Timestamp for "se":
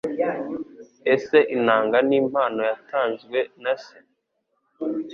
3.83-3.97